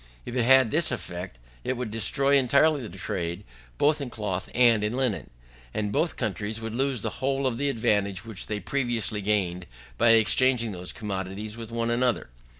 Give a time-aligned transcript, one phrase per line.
[0.25, 3.43] If it had this effect, it would destroy entirely the trade
[3.77, 5.29] both in cloth and in linen,
[5.75, 9.67] and both countries would lose the whole of the advantage which they previously gained
[9.99, 12.31] by exchanging those commodities with one another.